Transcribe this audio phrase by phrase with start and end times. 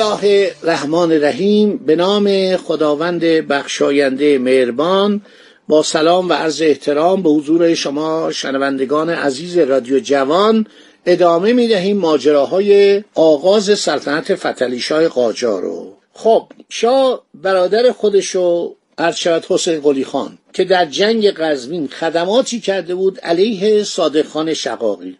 [0.00, 5.22] الله الرحمن الرحیم به نام خداوند بخشاینده مهربان
[5.68, 10.66] با سلام و عرض احترام به حضور شما شنوندگان عزیز رادیو جوان
[11.06, 15.96] ادامه می دهیم ماجراهای آغاز سلطنت فتلیشاه قاجار رو.
[16.12, 23.20] خب شاه برادر خودشو ارشد حسین قلی خان که در جنگ قزوین خدماتی کرده بود
[23.20, 25.18] علیه صادق خان شقاقی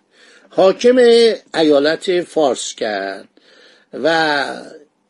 [0.50, 0.96] حاکم
[1.54, 3.28] ایالت فارس کرد.
[3.92, 4.46] و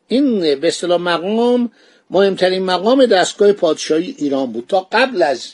[0.07, 1.71] این به اصطلاح مقام
[2.09, 4.65] مهمترین مقام دستگاه پادشاهی ایران بود.
[4.67, 5.47] تا قبل از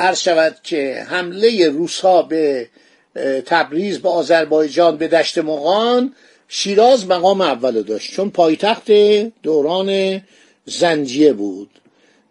[0.00, 2.68] عرض شود که حمله روسها به
[3.46, 6.14] تبریز به آذربایجان به دشت مغان
[6.48, 8.12] شیراز مقام اول داشت.
[8.12, 8.90] چون پایتخت
[9.42, 10.20] دوران
[10.66, 11.70] زندیه بود.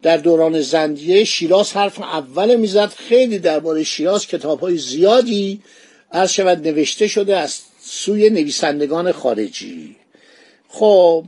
[0.02, 2.94] در دوران زندیه شیراز حرف اول می‌زد.
[3.10, 5.62] خیلی درباره شیراز کتاب های زیادی
[6.12, 9.89] از شود نوشته شده از سوی نویسندگان خارجی.
[10.70, 11.26] خب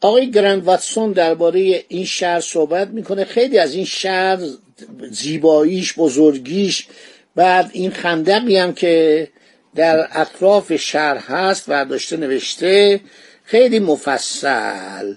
[0.00, 3.24] آقای گرند واتسون درباره این شهر صحبت می‌کنه.
[3.24, 4.38] خیلی از این شهر
[5.10, 6.86] زیباییش بزرگیش
[7.34, 9.28] بعد این خندقی هم که
[9.74, 13.00] در اطراف شهر هست برداشته نوشته
[13.44, 15.14] خیلی مفصل.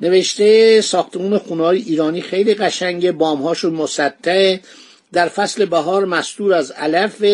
[0.00, 4.60] نوشته ساختمون خونه ایرانی خیلی قشنگه بامهاشون مسطحه
[5.12, 7.24] در فصل بهار مستور از علف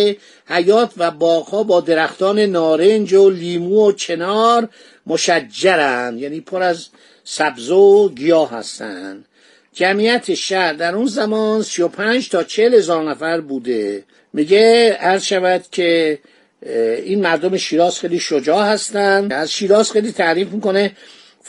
[0.47, 4.69] حیات و باغها با درختان نارنج و لیمو و چنار
[5.07, 6.19] مشجرن.
[6.19, 6.87] یعنی پر از
[7.25, 9.25] سبز و گیاه هستند
[9.73, 14.05] جمعیت شهر در اون زمان 35 تا 40 هزار نفر بوده.
[14.33, 16.19] میگه عرض شود که
[17.05, 20.93] این مردم شیراز خیلی شجاع هستند از شیراز خیلی تعریف می‌کنه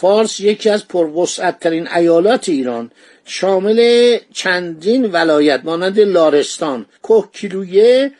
[0.01, 2.91] فارس یکی از پروسعتترین ایالات ایران
[3.25, 6.85] شامل چندین ولایت مانند لارستان
[7.33, 8.11] کلویه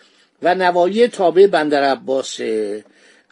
[0.44, 2.84] و نوایی تابع بندر عباسه.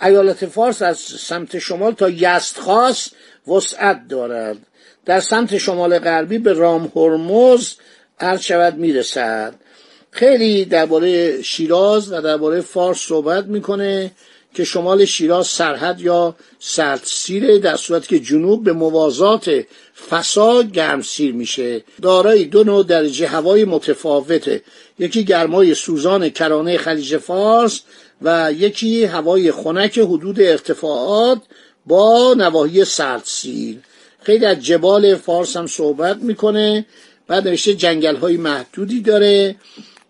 [0.02, 3.09] ایالت فارس از سمت شمال تا یستخاس
[3.47, 4.57] وسعت دارد.
[5.06, 7.74] در سمت شمال غربی به رام هرمز
[8.19, 9.53] عرض شود می‌رسد.
[10.12, 14.12] خیلی درباره شیراز و درباره فارس صحبت می‌کنه.
[14.57, 19.66] که شمال شیراز سرحد یا سردسیره در صورتی که جنوب به موازات
[20.09, 21.84] فسا گرمسیر میشه.
[22.01, 24.62] دارای دو نوع درجه هوای متفاوته
[25.00, 27.81] یکی گرمای سوزان کرانه خلیج فارس
[28.22, 31.41] و یکی هوای خنک حدود ارتفاعات
[31.85, 33.78] با نواحی سردسیر.
[34.22, 36.85] خیلی از جبال فارس هم صحبت می‌کنه
[37.28, 39.56] بعد نوشته جنگل های محدودی داره.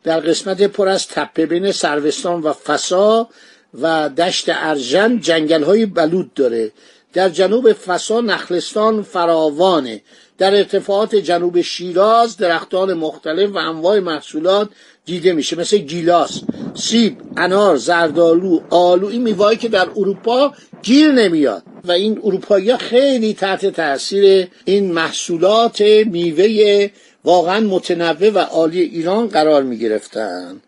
[0.03, 3.29] در قسمت پر از تپه بین سروستان و فسا
[3.73, 6.71] و دشت ارژن جنگل های بلود داره.
[7.13, 10.01] در جنوب فسا نخلستان فراوانه.
[10.37, 14.69] در ارتفاعات جنوب شیراز درختان مختلف و انواع محصولات
[15.05, 16.41] دیده میشه مثل گیلاس
[16.73, 19.07] سیب انار زردالو آلو.
[19.07, 25.81] این میوهایی که در اروپا گیر نمیاد و این اروپایی خیلی تحت تاثیر این محصولات
[25.81, 26.89] میوه
[27.25, 30.61] واقعا متنوع و عالی ایران قرار می گرفتن.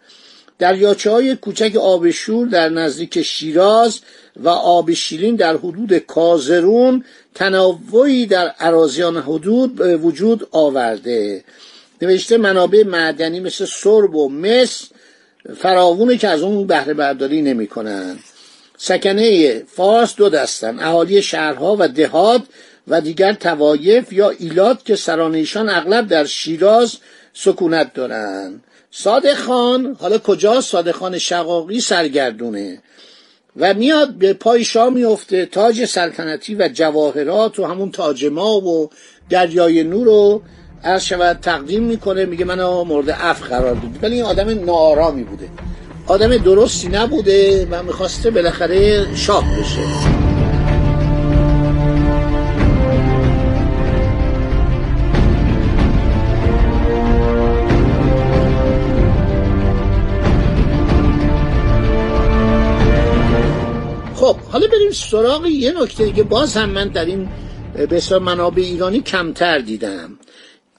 [0.59, 3.99] دریاچه های کوچک آبشور در نزدیک شیراز
[4.35, 7.03] و آب شیرین در حدود کازرون
[7.35, 11.43] تنوعی در عراضیان حدود وجود آورده
[12.01, 14.89] نوشته منابع معدنی مثل سرب و مس
[15.57, 18.19] فراوونه که از اون بهره برداری نمی کنن.
[18.77, 22.41] سکنه فارس دو دستن اهالی شهرها و دهات
[22.87, 26.97] و دیگر توایف یا ایلات که سرانیشان اغلب در شیراز
[27.33, 32.81] سکونت دارند صادق خان حالا کجا صادق خان شقاقی سرگردونه؟
[33.57, 38.89] و میاد به پای شاه میفته تاج سلطنتی و جواهرات و همون تاج ما و
[39.29, 40.41] دریای نور رو
[40.83, 45.49] عرض شود تقدیم می‌کنه میگه منو مورد عفو قرار داد ولی این آدم ناآرامی بوده.
[46.07, 50.18] آدم درستی نبوده و می‌خواسته بالاخره شاه بشه.
[64.29, 67.29] خب حالا بریم سراغ یه نکته که باز هم من در این
[67.89, 70.19] به منابع ایرانی کمتر دیدم.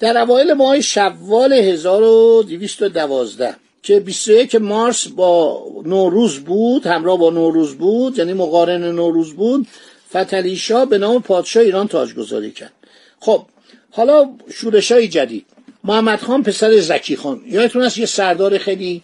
[0.00, 8.19] در اوایل ماه شوال 1212 که 21 مارس با نوروز بود همراه با نوروز بود
[8.19, 9.67] یعنی مقارن نوروز بود
[10.11, 12.73] فتلی شاه به نام پادشاه ایران تاجگذاری کرد.
[13.20, 13.46] خب
[13.91, 15.46] حالا شورش های جدید.
[15.85, 17.41] محمد خان پسر زکی خان.
[17.46, 19.03] یادتون است یه سردار خیلی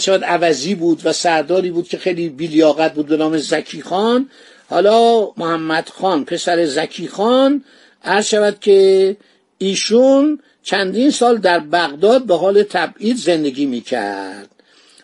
[0.00, 4.30] شود عوضی بود و سرداری بود که خیلی بیلیاقت بود به نام زکی خان
[4.70, 7.64] حالا محمد خان پسر زکی خان
[8.04, 9.16] عرض شود که
[9.58, 14.48] ایشون چندین سال در بغداد به حال تبعید زندگی می‌کرد.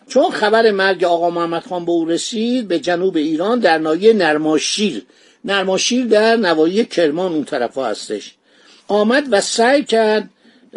[0.07, 5.05] چون خبر مرگ آقا محمد خان به او رسید به جنوب ایران در نایه نرماشیر.
[5.45, 8.33] نرماشیر در نوایی کرمان اون طرف هستش.
[8.87, 10.29] آمد و سعی کرد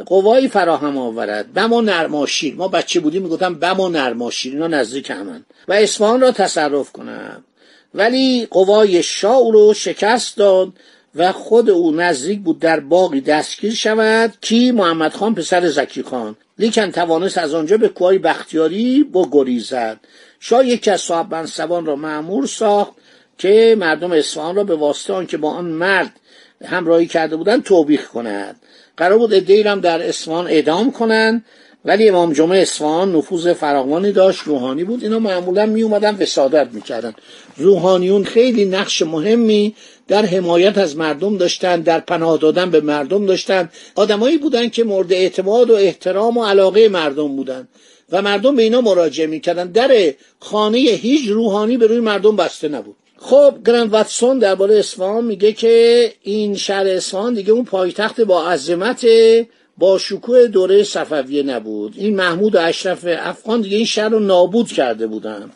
[0.06, 1.52] قوایی فراهم آورد.
[1.52, 5.44] بم و نرماشیر ما بچه بودیم می‌گفتم بم و نرماشیر اینا نزدیک همن.
[5.68, 7.44] و اصفهان را تصرف کنند
[7.94, 10.72] ولی قوای شاه او رو شکست داد
[11.14, 16.36] و خود او نزدیک بود در باقی دستگیر شود کی محمد خان پسر زکی خان.
[16.58, 20.00] لیکن توانست از آنجا به کوهای بختیاری بگریزد.
[20.40, 22.92] شاه یکی از صاحب منصبان را معمور ساخت
[23.38, 26.20] که مردم اصفهان را به واسطه آنکه با آن مرد
[26.64, 28.56] همراهی کرده بودند توبیخ کند.
[28.96, 31.44] قرار بود ادهی هم در اصفهان اعدام کنند
[31.84, 35.02] ولی امام جمعه اصفهان نفوذ فراوانی داشت روحانی بود.
[35.02, 37.14] اینا معمولا می اومدن وسادت می‌کردن.
[37.56, 39.74] روحانیون خیلی نقش مهمی
[40.08, 43.70] در حمایت از مردم داشتن در پناه دادن به مردم داشتن.
[43.94, 47.68] آدمایی بودن که مورد اعتماد و احترام و علاقه مردم بودن
[48.12, 49.66] و مردم به اینا مراجعه می‌کردن.
[49.66, 52.96] در خانه هیچ روحانی به روی مردم بسته نبود.
[53.28, 59.06] خب گرند واتسون درباره اصفهان میگه که این شهر اصفهان دیگه اون پایتخت با عظمت
[59.78, 61.94] با شکوه دوره صفویه نبود.
[61.96, 65.50] این محمود و اشرف افغان دیگه این شهر رو نابود کرده بودن.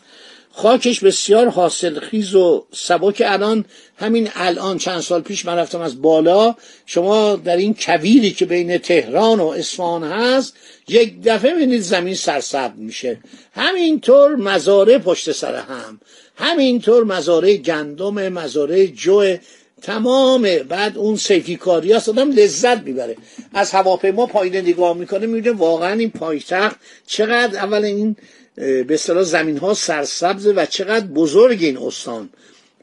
[0.51, 3.23] خاکش بسیار حاصل خیز و سبک.
[3.25, 3.65] الان
[3.97, 6.55] همین الان چند سال پیش من رفتم از بالا.
[6.85, 10.55] شما در این کویری که بین تهران و اصفهان هست
[10.87, 13.19] یک دفعه ببینید زمین سرسبز میشه.
[13.55, 15.99] همینطور مزاره پشت سر هم.
[16.41, 19.35] همینطور مزاره گندم مزاره جو
[19.81, 23.17] تمام بعد اون سیفی کاری هست آدم لذت می‌بره.
[23.53, 26.75] از هواپیما پایین نگاه می‌کنه می‌بینه واقعا این پایتخت
[27.07, 28.15] چقدر اول این
[28.55, 32.29] به اصطلاح زمین ها سرسبز و چقدر بزرگ این استان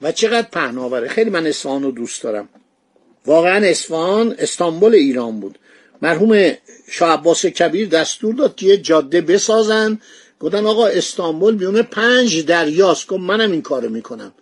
[0.03, 1.09] و چقدر پهناوره.
[1.09, 2.49] خیلی من اصفهان رو دوست دارم.
[3.27, 5.59] واقعا اصفهان استانبول ایران بود.
[6.03, 6.53] مرحوم
[6.91, 9.99] شاه عباس کبیر دستور داد که یه جاده بسازن
[10.41, 13.07] گفتن آقا استانبول بیونه پنج دریاست.
[13.07, 14.33] گفت منم این کارو می‌کنم.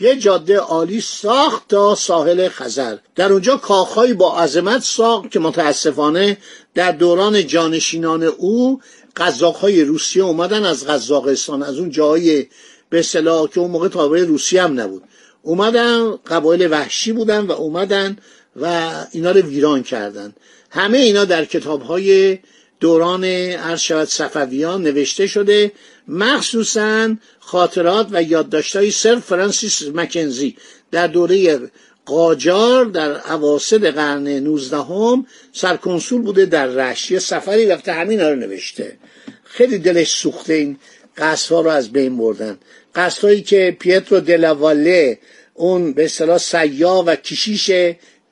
[0.00, 2.96] یه جاده عالی ساخت تا ساحل خزر.
[3.14, 6.38] در اونجا کاخهایی با عظمت ساخت که متاسفانه
[6.74, 8.80] در دوران جانشینان او
[9.16, 12.48] قزاقهای روسیه اومدن از قزاقستان از اون جایی
[12.90, 15.02] به اصطلاح که اون موقع تابع روسیه هم نبود.
[15.42, 18.16] اومدن قبایل وحشی بودن و اومدن
[18.56, 20.34] و اینا رو ویران کردن.
[20.70, 22.38] همه اینا در کتاب های
[22.80, 25.72] دوران عرض شود صفویان نوشته شده
[26.08, 30.56] مخصوصا خاطرات و یادداشت‌های سر فرانسیس مکنزی
[30.90, 31.60] در دوره
[32.06, 37.18] قاجار در عواسط قرن 19 هم سرکنسول بوده در رشت.
[37.18, 38.96] سفری رفته همین رو نوشته.
[39.44, 40.78] خیلی دلش سوخته این
[41.16, 42.58] قصدها رو از بین بردن.
[42.94, 45.18] قصدهایی که پیترو دلاواله
[45.54, 47.70] اون به اصطلاح سیا و کشیش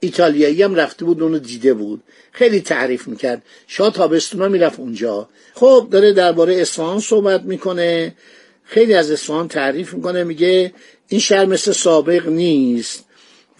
[0.04, 2.02] ایتالیایی هم رفته بود اونو دیده بود.
[2.32, 3.42] خیلی تعریف می‌کرد.
[3.66, 5.28] شاه تابستونا می‌رفت اونجا.
[5.54, 8.14] خب داره درباره اصفهان صحبت می‌کنه.
[8.64, 10.72] خیلی از اصفهان تعریف می‌کنه میگه
[11.08, 13.04] این شهر مثل سابق نیست.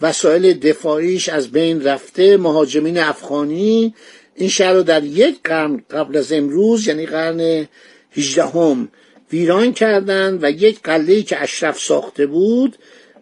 [0.01, 3.93] وسایل دفاعیش از بین رفته مهاجمین افغانی.
[4.35, 7.67] این شهر رو در یک قرن قبل از امروز یعنی قرن
[8.11, 8.89] هجدهم
[9.31, 12.75] ویران کردند و یک قلعه که اشرف ساخته بود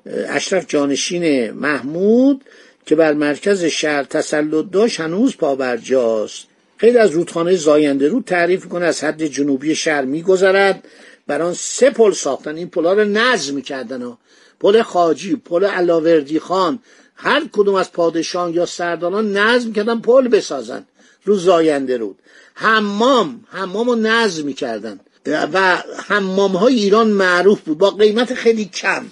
[0.05, 2.43] اشرف جانشین محمود
[2.85, 6.47] که بر مرکز شهر تسلط داشت هنوز پابرجاست.
[6.77, 10.87] خیلی از رودخانه زاینده رود تعریف کنه از حد جنوبی شهر میگذرد.
[11.27, 12.55] بر آن سه پل ساختن.
[12.55, 14.17] این پلها رو نظم می‌کردن
[14.59, 16.79] پل خاجی پل علاوردی خان.
[17.15, 20.85] هر کدوم از پادشاهان یا سرداران نظم کردن پل بسازن
[21.23, 22.19] رو زاینده رود.
[22.53, 24.99] حمام حمام رو نظم می‌کردن.
[25.25, 27.77] و حمام های ایران معروف بود.
[27.77, 29.05] با قیمت خیلی کم.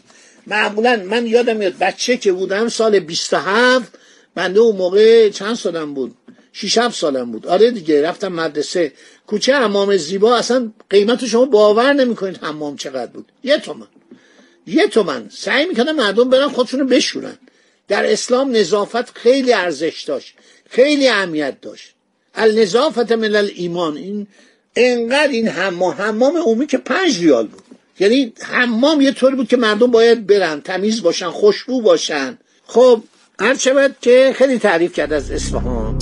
[0.47, 3.97] معمولا من یادم میاد بچه که بودم سال 27
[4.35, 6.15] بنده اون موقع چند سالم بود؟
[6.53, 7.47] 6 7 سالم بود.
[7.47, 8.91] آره دیگه رفتم مدرسه.
[9.27, 13.31] کوچه حمام زیبا اصلا قیمت شما باور نمی‌کنید حمام چقدر بود.
[13.43, 13.87] یه تومن.
[14.67, 15.29] یه تومن.
[15.29, 17.37] سعی می‌کنن مردم برن خودشونو بشورن.
[17.87, 20.33] در اسلام نظافت خیلی ارزش داشت.
[20.69, 21.93] خیلی اهمیت داشت.
[22.35, 24.27] النظافت من ایمان این
[24.75, 27.63] انقدر این حمام حمام عمومی که پنج ریال بود.
[27.99, 32.37] یعنی حمام یه طوری بود که مردم باید برن تمیز باشن خوشبو باشن.
[32.65, 33.03] خب
[33.39, 35.99] هر شود که خیلی تعریف کرد از اصفهان.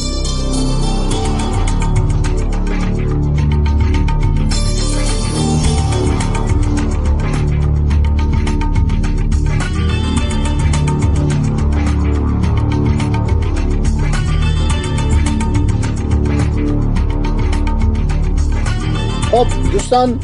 [19.32, 20.20] خب دوستان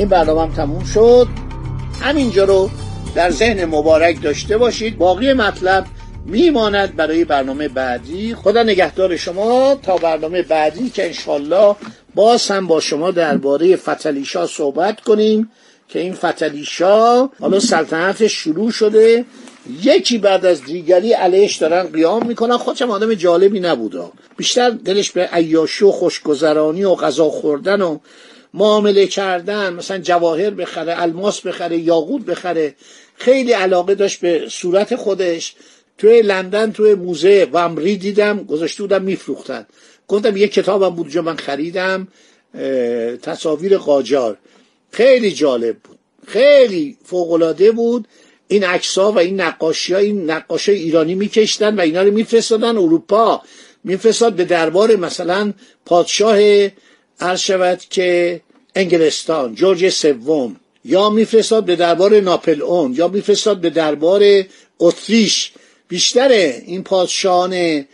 [0.00, 1.28] این برنامه هم تموم شد.
[2.00, 2.70] همینجا رو
[3.14, 4.98] در ذهن مبارک داشته باشید.
[4.98, 5.86] باقی مطلب
[6.26, 8.34] میماند برای برنامه بعدی.
[8.34, 9.78] خدا نگهدار شما.
[9.82, 11.76] تا برنامه بعدی که انشالله
[12.14, 15.50] باز هم با شما درباره فتلیشا صحبت کنیم
[15.88, 19.24] که این فتلیشا حالا سلطنتش شروع شده.
[19.82, 22.56] یکی بعد از دیگری علیش دارن قیام می‌کنن.
[22.56, 24.02] خودشم آدم جالبی نبوده
[24.36, 27.98] بیشتر دلش به عیاشی و خوشگذرانی و غذا خوردن و
[28.54, 32.74] معامله کردن مثلا جواهر بخره الماس بخره یاقوت بخره
[33.14, 35.54] خیلی علاقه داشت به صورت خودش.
[35.98, 39.66] توی لندن توی موزه ومری دیدم گذاشته بودم میفروختن.
[40.08, 42.08] گفتم یه کتابم بود جو من خریدم
[43.22, 44.36] تصاویر قاجار.
[44.90, 45.98] خیلی جالب بود.
[46.26, 48.08] خیلی فوقالعاده بود.
[48.48, 53.42] این عکس‌ها و این نقاشی ها این نقاشی ایرانی میکشتن و اینا رو میفرستادن اروپا.
[53.84, 55.52] میفرستاد به دربار مثلا
[55.86, 56.38] پادشاه
[57.20, 58.40] عرض شود که
[58.74, 62.62] انگلستان جورج سوم یا میفرستاد به دربار ناپل
[62.94, 64.22] یا میفرستاد به دربار
[64.78, 65.52] اتریش.
[65.88, 66.28] بیشتر
[66.66, 67.84] این پادشاهان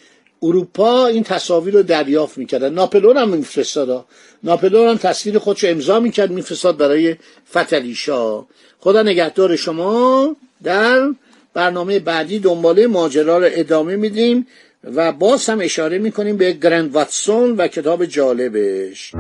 [0.43, 2.75] اروپا این تصاویر رو دریافت می‌کردن.
[2.75, 4.05] ناپلون هم میفرستاد.
[4.43, 7.17] ناپلون هم تصویر خودش رو امضا می‌کرد میفرستاد برای
[7.51, 8.45] فتلیشا
[8.81, 10.37] خدا نگهدار شما.
[10.63, 11.09] در
[11.55, 14.47] برنامه بعدی دنباله ماجرا رو ادامه میدیم.
[14.95, 19.13] و باز هم اشاره می‌کنیم به گرند واتسون و کتاب جالبش.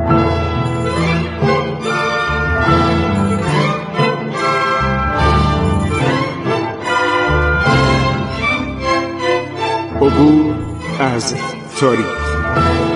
[10.00, 10.54] عبور
[11.00, 11.34] از
[11.80, 12.95] تاریخ.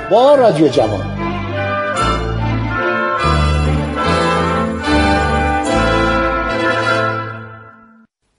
[0.11, 1.20] با رادیو جوان.